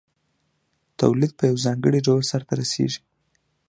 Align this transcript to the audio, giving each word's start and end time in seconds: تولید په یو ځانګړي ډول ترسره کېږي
تولید 0.99 1.31
په 1.37 1.43
یو 1.49 1.57
ځانګړي 1.65 1.99
ډول 2.07 2.21
ترسره 2.31 2.65
کېږي 2.73 3.01